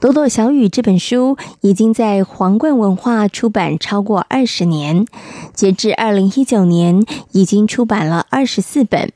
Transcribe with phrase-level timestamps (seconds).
[0.00, 5.04] 朵朵小雨》这本书已经在皇冠文化出版超过二十年，
[5.52, 9.12] 截至二零一九年，已经出版了二十四本。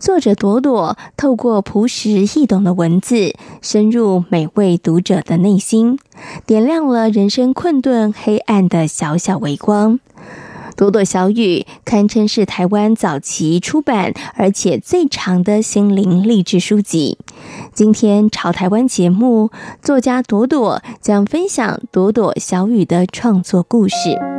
[0.00, 5.96] 作者朵朵透过朴实易懂的文字，深入每位读者的内心，
[6.44, 10.00] 点亮了人生困顿黑暗的小小微光。
[10.76, 17.18] 朵朵小雨堪称是台湾早期出版而且最长的心灵励志书籍。
[17.72, 24.35] 今天朝台湾节目，作家朵朵将分享朵朵小雨的创作故事。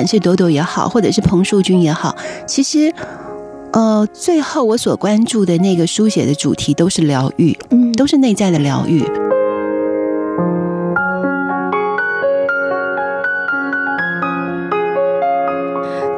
[0.00, 2.90] 管是朵朵也好，或者是彭树军也好，其实，
[3.74, 9.04] 呃，最后我所关注的那个书写的主题都是疗愈，嗯，都是内在的疗愈。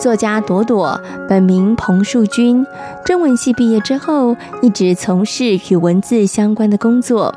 [0.03, 2.67] 作家朵朵本名彭树军，
[3.05, 7.33] 中文系毕业之后，一直从事与文字相关的工作。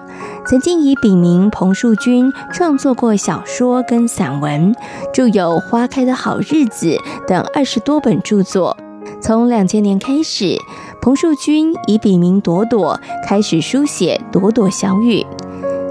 [0.48, 4.76] 曾经以笔名彭树军创作过小说跟散文，
[5.14, 6.88] 著有《花开的好日子》
[7.28, 8.76] 等二十多本著作。
[9.22, 10.58] 从两千年开始，
[11.00, 15.22] 彭树军以笔名朵朵开始书写《朵朵小雨》。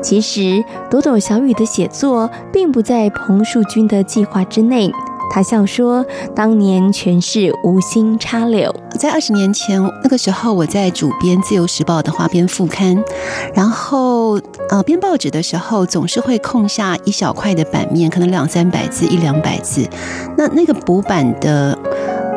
[0.03, 0.41] 其实，
[0.91, 4.93] 《朵朵小雨》的写作并不在彭树军的计划之内。
[5.31, 8.73] 他笑说：“当年全是无心插柳。
[8.99, 13.03] 在二十年前，那个时候我在主编《自由时报》的花边副刊，
[13.53, 14.41] 然后
[14.71, 19.89] 呃编报纸的时候，总是会空下一小块的版面，可能两三百字、一两百字。
[20.37, 21.77] 那那个补版的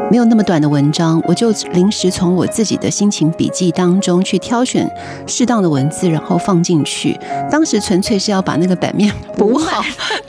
[0.09, 4.89] 没有那么短的文章，我就临时从我自己的心情笔记当中去挑选
[5.27, 7.15] 适当的文字，然后放进去。
[7.51, 9.83] 当时纯粹是要把那个版面补好。”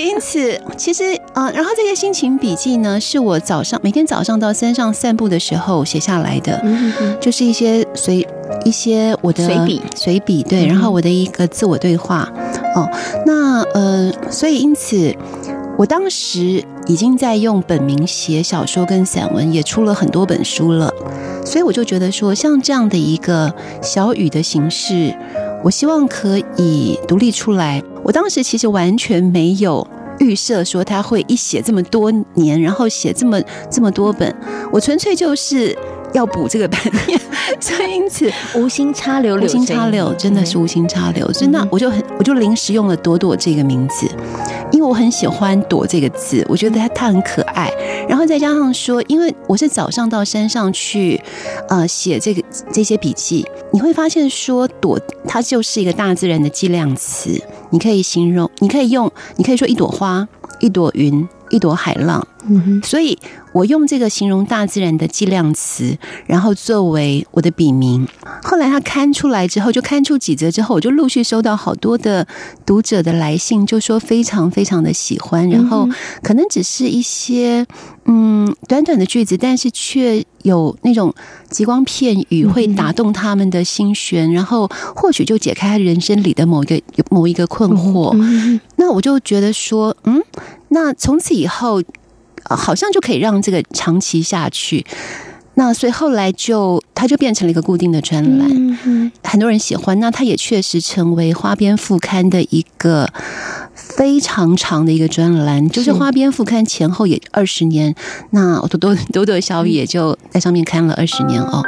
[0.00, 6.62] 因此，其实，呃，然后这些心情笔记呢，是我早上每天早上到山上散步的时候写下来的，
[7.20, 8.26] 就是一些随
[8.64, 12.28] 一些我的随笔随笔，对，然后我的一个自我对话，
[12.74, 12.88] 哦，
[13.26, 15.14] 那呃，所以因此，
[15.76, 20.92] 我当时已经在用本名写小说跟散文，也出了很多本书了，
[21.44, 25.14] 所以我就觉得说，像这样的一个小雨的形式。
[25.64, 27.82] 我希望可以独立出来。
[28.08, 29.86] 我当时其实完全没有
[30.18, 33.38] 预设说他会一写这么多年，然后写这么
[33.70, 34.34] 这么多本。
[34.72, 35.76] 我纯粹就是
[36.14, 37.20] 要补这个版面，
[37.60, 41.30] 所以因此 无心插柳，无心插柳真的是无心插柳。
[41.34, 44.06] 所以那我就很我就临时用了朵朵这个名字，
[44.72, 47.70] 因为我很喜欢朵这个字，我觉得它它很可爱。
[48.08, 51.22] 然后再加上说，因为我是早上到山上去，
[51.68, 52.42] 呃，写这个
[52.72, 57.38] 这些笔记，你会发现说朵它就是一个大自然的计量词，
[57.70, 60.26] 你可以形容，你可以用，你可以说一朵花，
[60.60, 62.26] 一朵云，一朵海浪。
[62.48, 63.18] 嗯，所以
[63.52, 68.06] 我用这个形容大自然的计量词，然后作为我的笔名。
[68.42, 72.26] 后来他刊出来之后，就刊出几则之后，我就陆续收到好多的
[72.64, 75.48] 读者的来信，就说非常非常的喜欢。
[75.48, 75.88] 然后
[76.22, 77.66] 可能只是一些
[78.06, 81.14] 嗯短短的句子，但是却有那种
[81.50, 86.80] 极光片语，会打动他们的心弦，然后或许就解开他人生里的某一个
[87.10, 88.14] 某一个困惑。
[88.76, 90.22] 那我就觉得说，嗯，
[90.68, 91.82] 那从此以后。
[92.56, 94.84] 好像就可以让这个长期下去，
[95.54, 98.78] 那所以后来就它就变成了一个固定的专栏，
[99.22, 99.98] 很多人喜欢。
[100.00, 103.08] 那它也确实成为花边副刊的一个
[103.74, 107.94] 非常长的一个专栏，就是花边副刊前后也二十年。
[108.30, 111.62] 那朵朵朵朵小雨也就在上面看了二十年哦。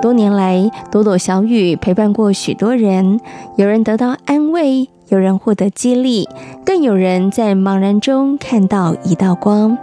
[0.00, 3.20] 多年来，朵朵小雨陪伴过许多人，
[3.56, 6.26] 有人得到安慰，有人获得激励，
[6.64, 9.76] 更有人在茫然中看到一道光。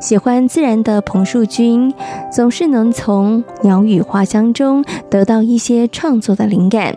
[0.00, 1.94] 喜欢自然的彭树君，
[2.32, 6.96] 总是能从鸟语花香中得到一些创作的灵感，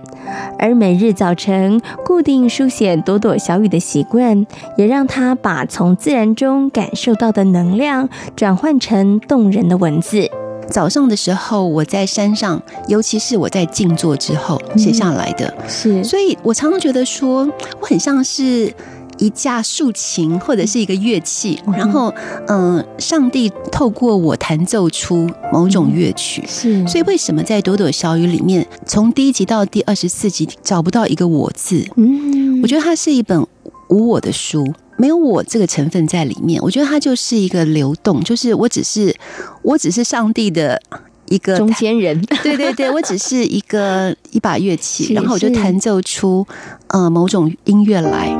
[0.57, 10.27] 而每日早晨固定书写朵朵小雨的习惯，也让他把从自然中感受到的能量转换成动人的文字。
[10.69, 18.73] 早上的时候，我在山上，尤其是我在静坐之后写下来的，嗯、是，所以我常常觉得说，我很像是。
[19.17, 22.13] 一架竖琴或者是一个乐器，然后，
[22.47, 26.85] 嗯、呃，上帝透过我弹奏出某种乐曲，是。
[26.85, 31.87] 所以为什么在朵朵小雨里面，从第一集到第二十四集找不到一个我字？
[31.95, 33.41] 嗯，我觉得它是一本
[33.87, 36.61] 无我的书，没有我这个成分在里面。
[36.61, 39.15] 我觉得它就是一个流动，就是我只是
[39.61, 40.81] 我只是上帝的
[41.27, 42.19] 一个中间人。
[42.43, 46.45] 对对对，我只是一个 一把乐器，然后我就弹奏出
[46.87, 48.35] 呃某种音乐来。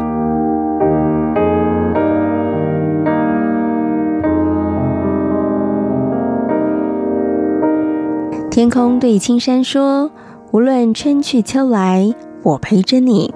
[8.49, 10.09] 天空对青山说
[10.53, 13.33] ：“无论春去秋来，我陪着你。”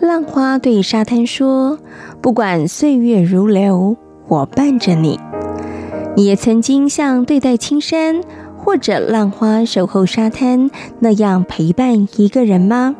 [0.00, 1.78] 浪花对沙滩说
[2.22, 3.96] ：“不管岁月如流，
[4.28, 5.18] 我伴着你。”
[6.16, 8.22] 你也曾经像对待青山
[8.56, 12.96] 或者浪花守候沙滩那样陪伴一个人吗？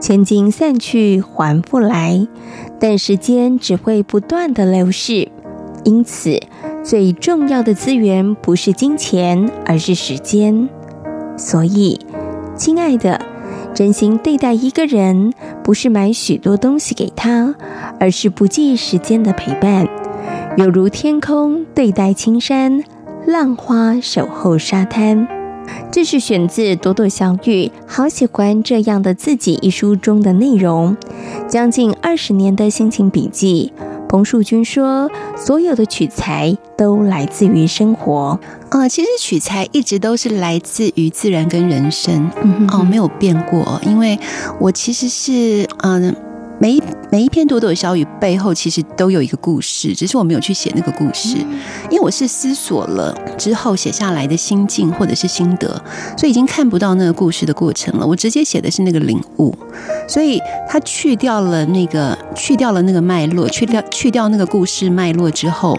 [0.00, 2.26] 千金散去还复来，
[2.80, 5.28] 但时间只会不断地流逝，
[5.84, 6.38] 因此。
[6.82, 10.68] 最重要的资源不是金钱，而是时间。
[11.36, 12.00] 所以，
[12.56, 13.20] 亲爱的，
[13.74, 15.32] 真心对待一个人，
[15.62, 17.54] 不是买许多东西给他，
[17.98, 19.88] 而是不计时间的陪伴，
[20.56, 22.84] 犹如天空对待青山，
[23.26, 25.26] 浪花守候沙滩。
[25.90, 30.96] 这是选自《朵朵小雨》，好喜欢这样的自己一书中的内容，
[31.48, 33.72] 将近二十年的心情笔记。
[34.12, 38.38] 彭树军说：“所有的取材都来自于生活，
[38.68, 43.80] 呃，其实取材一直都是来自于自然跟人生，嗯哦，没有变过。
[43.86, 44.18] 因为
[44.60, 46.14] 我其实是，嗯、呃。”
[46.62, 51.36] 每一每一篇朵朵小雨背后，其实都有一个故事，只是我没有去写那个故事，
[51.90, 55.66] 因为我是思索了之后写下来的心境或者是心得，
[56.16, 58.06] 所以已经看不到那个故事的过程了。
[58.06, 59.52] 我直接写的是那个领悟，
[60.06, 65.76] 所以他去掉了那个去掉了那个脉络，去掉去掉那个故事脉络之后。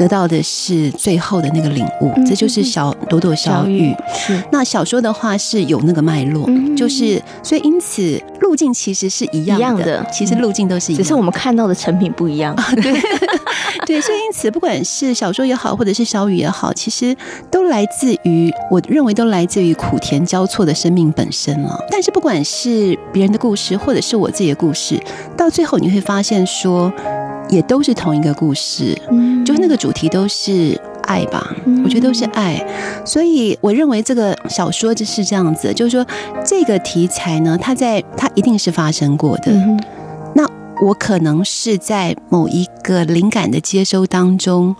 [0.00, 3.94] 得到的是最后的那个领悟，这就是小朵朵小雨。
[4.14, 12.56] 是那小说的话是有那个脉络，就是所以因此路径其实是一样的，其实路径都是一样，只是我们看到的成品不一样。
[12.80, 12.98] 对
[13.84, 17.14] 对，所以因此不管是小说也好，或者是小雨也好，其实
[17.50, 21.78] 都来自于我认为都来自于苦甜交错的生命本身了。
[21.90, 24.98] 但是不管是别人的故事，或者是我自己的故事，
[25.36, 26.90] 到最后你会发现说。
[27.50, 31.54] 也都是同一个故事，嗯，就是那个主题都是爱吧，
[31.84, 32.64] 我觉得都是爱，
[33.04, 36.06] 所以我认为这个小说就是这样子，就是说
[36.44, 39.52] 这个题材呢，它在它一定是发生过的，
[40.34, 40.48] 那
[40.86, 44.74] 我可能是在某一个灵感的接收当中。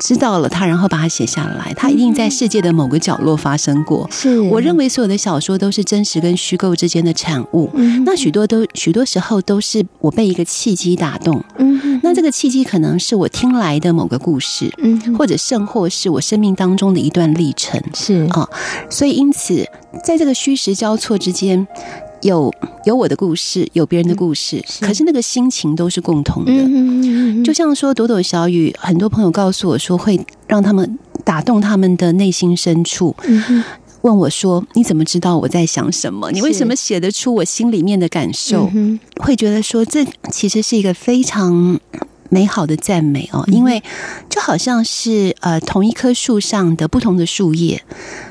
[0.00, 1.72] 知道了他，然后把它写下来。
[1.74, 4.08] 他一定在世界的某个角落发生过。
[4.10, 7.70] 是，我认为所有的小说都是真实跟虚构之间的产物。
[7.74, 11.42] 嗯，那许多都许多时候都是我被一个契机打动。
[11.58, 14.72] 嗯，那这个契机可能是我听来的某个故事。
[14.78, 17.80] 嗯，或者甚或是我生命当中的一段历程。
[17.94, 18.48] 是啊，
[18.90, 19.66] 所以因此
[20.04, 21.66] 在这个虚实交错之间。
[22.24, 22.52] 有
[22.84, 26.50] 有我的故事，有别人的故事，是，可是那个心情都是共同的。
[26.50, 33.14] 嗯嗯嗯，就像说朵朵小雨，很多朋友告诉我说，会让他们打动他们的内心深处。
[33.24, 33.62] 嗯，
[34.00, 36.30] 问我说：“你怎么知道我在想什么？
[36.32, 38.70] 你为什么写得出我心里面的感受？”
[39.22, 41.78] 会觉得说，这其实是一个非常。
[42.34, 43.80] 美好的赞美哦，因为
[44.28, 47.80] 就好像是呃同一棵树上的不同的树叶，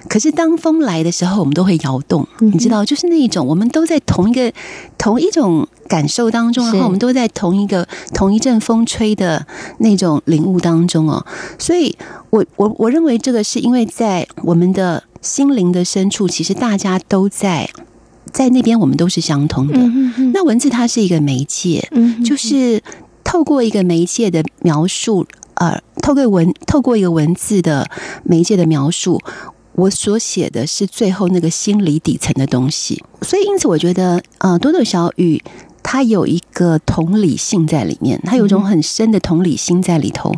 [0.10, 4.52] 可是当风来的时候，我们都会摇动，你知道，就是那一种我们都在同一个
[4.98, 11.26] 同一种感受当中，然后我们都在同一个同一阵风吹的那种领悟当中哦，
[11.58, 11.96] 所以
[12.30, 17.70] 我我我认为这个是因为在我们的心灵的深处，其实大家都在
[18.34, 19.80] 在那边，我们都是相通的。
[20.34, 21.90] 那文字它是一个媒介，
[22.26, 22.84] 就是。
[23.34, 25.26] 透过一个媒介的描述，
[25.56, 27.90] 呃，透过文，透过一个文字的
[28.24, 29.20] 媒介的描述，
[29.72, 33.04] 我所写的是最后那个心理底层的东西。
[33.24, 35.42] 所以，因此，我觉得，呃，朵朵小雨。
[35.84, 40.34] 它有一个同理性在里面，他有一种很深的同理心在里头。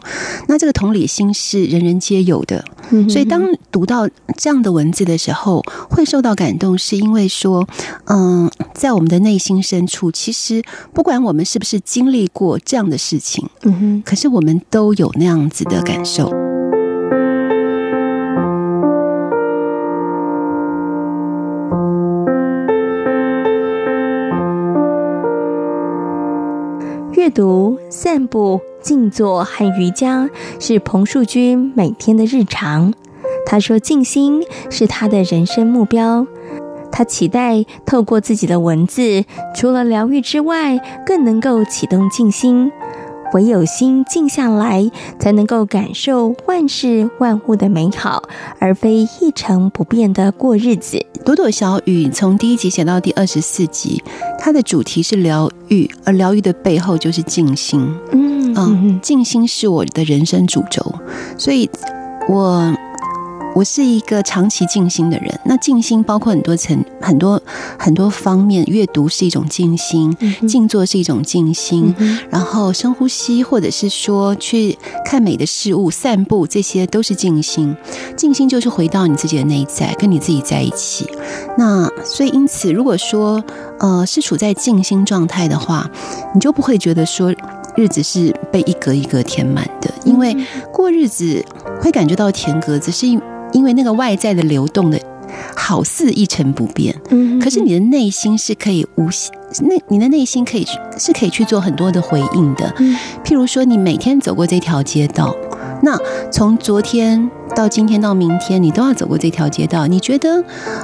[0.48, 2.66] 那这个同理心是人人皆有的，
[3.08, 7.68] 所以当读到这样的文字的时候，会受到感动，是因为说，
[8.06, 10.62] 嗯，在我们的内心深处，其实
[10.94, 16.45] 不管我们是不是经历过这样的事情，嗯哼，可是我们都有那样子的感受。
[27.36, 32.94] 读、散步、静坐和瑜伽是彭树军每天的日常。
[33.46, 36.26] 他说：“静心是他的人生目标。
[36.92, 42.72] 他期待透过自己的文字，除了疗愈之外，更能够启动静心。
[43.34, 44.90] 唯有心静下来，
[45.20, 48.24] 才能够感受万事万物的美好，
[48.60, 54.02] 而非一成不变的过日子。”朵朵小雨从第一集写到第二十四集，
[54.40, 57.80] 它的主题是疗愈，而疗愈的背后就是静心。
[58.12, 60.94] 嗯嗯，静心是我的人生主轴，
[61.38, 61.70] 所以
[62.30, 62.74] 我。
[63.56, 67.42] 我是一个长期静心的人，那静心包括很多层、很多
[67.80, 68.66] 很多方面。
[68.66, 70.14] 阅读是一种静心，
[70.46, 71.96] 静坐是一种静心，
[72.30, 77.74] 然后深呼吸，或者是说去看美的事物、散步，这些都是静心。
[78.18, 81.10] 静心就是回到你自己的内在，跟你自己在一起。
[81.58, 83.42] 那所以因此，如果说
[83.80, 85.90] 呃是处在静心状态的话，
[86.34, 87.34] 你就不会觉得说
[87.78, 90.36] 日子是被一格一格填满的，因为
[90.74, 91.42] 过日子
[91.82, 93.08] 会感觉到填格子，是
[93.56, 93.66] 因。
[93.66, 95.00] 为那个外在的流动的，
[95.56, 99.34] 好似一成不变，嗯，可是你的内心是可以无限，
[99.64, 100.64] 那你的内心可以
[101.00, 105.36] 是可以去做很多的回应的，嗯，譬如说你每天走过这条街道，
[105.82, 106.00] 那
[106.32, 110.44] 从昨天到今天到明天，你都要走过这条街道，你觉得，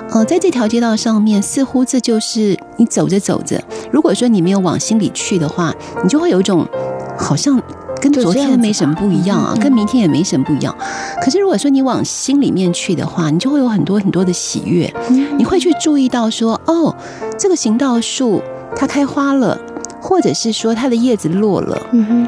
[0.09, 6.67] 呃，在这条街道上面，似乎这就是你走着走着，如果说你没有往心里去的话，你就会有一种
[7.15, 7.61] 好像。
[8.01, 10.75] 跟昨天没什么不一样啊，跟明天也没什么不一样。
[11.21, 14.91] 可是如果说你往心里面去的话，你就会有很多很多的喜悦。
[15.37, 16.93] 你会去注意到说，哦，
[17.37, 18.41] 这个行道树
[18.75, 19.57] 它开花了，
[20.01, 21.79] 或者是说它的叶子落了。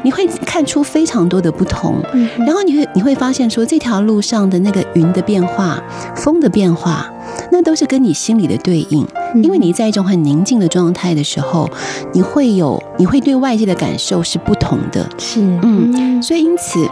[0.04, 2.00] 你会看出非常多的不同。
[2.46, 5.82] 然后你会你会发现说，这条路上的那个云的变化、
[6.14, 7.12] 风的变化，
[7.50, 9.04] 那都是跟你心里的对应。
[9.42, 11.68] 因为你在一种很宁静的状态的时候，
[12.12, 15.08] 你会有，你会对外界的感受是不同的。
[15.18, 16.88] 是，嗯，所以因此，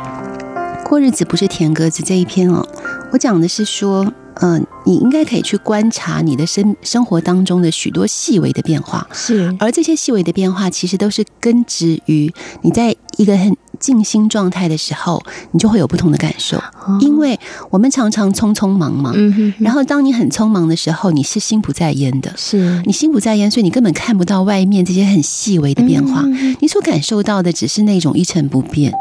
[0.88, 2.66] 过日子不是填格子这一篇哦，
[3.12, 4.04] 我讲的是说，
[4.40, 9.06] 嗯、呃，你应该可以去观察你的生生活当中的许多细微的变化。
[9.12, 12.32] 是，而这些细微的变化，其实都是根植于
[12.62, 13.56] 你在一个很。
[13.82, 16.62] 静心状态的时候，你就会有不同的感受，
[17.00, 19.14] 因为我们常常匆匆忙忙，
[19.58, 22.80] 然后当你很匆忙的时候，你是心不在焉的，是。
[22.86, 26.22] 你心不在焉，所以你根本看不到外面这些很细微的变化，
[26.60, 28.92] 你所感受到的只是那种一成不变。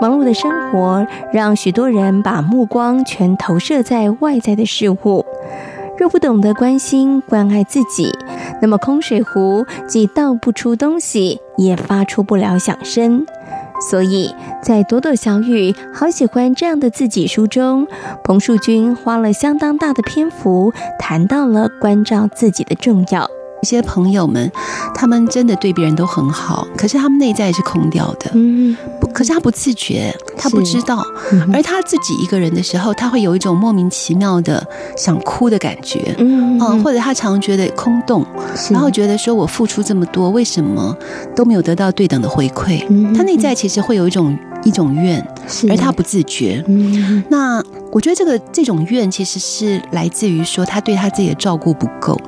[0.00, 5.24] 忙碌的生活让许多人把目光全投射在外在的事物。
[6.02, 8.10] 若不懂得关心、关爱自己，
[8.60, 13.24] 那么空水壶既倒不出东西，也发出不了响声。
[13.88, 17.86] 所以在朵朵小雨好喜欢这样的自己书中，
[18.24, 23.30] 彭树军花了相当大的篇幅谈到了关照自己的重要。
[23.62, 24.50] 一些朋友们，
[24.92, 28.28] 他们真的对别人都很好，可是他们内在是空掉的。
[28.34, 31.04] 嗯，不，可是他不自觉，他不知道。
[31.52, 34.66] 而他自己一个人的时候，他会有一种莫名其妙的
[34.96, 36.12] 想哭的感觉。
[36.18, 38.26] 嗯，或者他常觉得空洞，
[38.70, 40.96] 然后觉得说我付出这么多，为什么
[41.36, 42.80] 都没有得到对等的回馈？
[43.16, 45.24] 他内在其实会有一种一种怨，
[45.70, 46.64] 而他不自觉。
[46.66, 52.20] 嗯，那我觉得这个这种怨其实是来自于说他对他自己的照顾不够。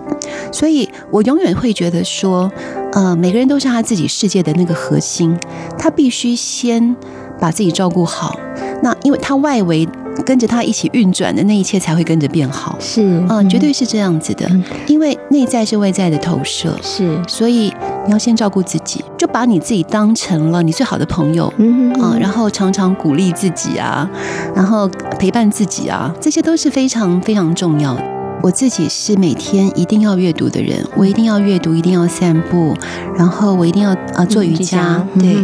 [0.52, 2.50] 所以我永远会觉得说，
[2.92, 5.36] 呃，每个人都是他自己世界的那个核心，
[5.78, 6.94] 他必须先
[7.40, 8.38] 把自己照顾好。
[8.82, 9.88] 那因为他外围
[10.24, 12.76] 跟着他一起运转的那一切才会跟着变好。
[12.78, 14.48] 是，嗯，绝对是这样子的。
[14.86, 16.76] 因为内在是外在的投射。
[16.82, 17.72] 是，所以
[18.06, 21.52] 你要先照顾自己，就把你自己当成了你最好的朋友。
[21.56, 24.08] 嗯嗯，然后常常鼓励自己啊，
[24.54, 24.88] 然后
[25.18, 28.13] 陪伴自己啊，这些都是非常非常重要的。
[28.44, 32.76] 我自己是每天一定要阅读的人，我一定要阅读，一定要散步，
[33.16, 35.02] 然后我一定要啊做瑜伽。
[35.18, 35.34] 对，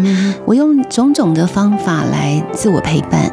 [0.45, 3.33] 我用种种的方法来自我陪伴。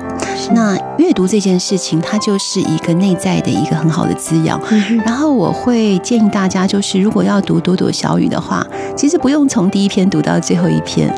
[0.54, 4.58] 那阅读这件事情，它就是一个内在的一个很好的滋养。
[5.04, 11.14] 然后我会建议大家，就是如果要读朵朵小雨的话，其实不用从第一篇读到最后一篇，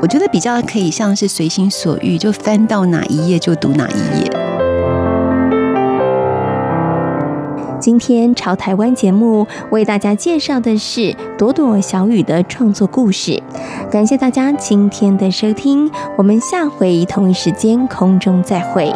[0.00, 4.47] 我觉得比较可以像是随心所欲，就翻到哪一页就读哪一页。
[7.80, 13.40] 今天朝台湾节目为大家介绍的是朵朵小雨的创作故事。
[13.90, 18.92] 感谢大家今天的收听，我们下回同一时间空中再会。